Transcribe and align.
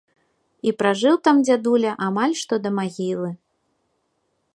І 0.69 0.71
пражыў 0.79 1.15
там 1.27 1.41
дзядуля 1.47 1.91
амаль 2.07 2.33
што 2.41 2.53
да 2.65 2.69
магілы. 2.79 3.29